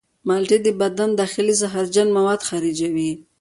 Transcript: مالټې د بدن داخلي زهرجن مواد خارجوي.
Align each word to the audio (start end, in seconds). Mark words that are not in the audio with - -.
مالټې 0.27 0.57
د 0.63 0.67
بدن 0.81 1.09
داخلي 1.21 1.53
زهرجن 1.61 2.07
مواد 2.17 2.41
خارجوي. 2.49 3.11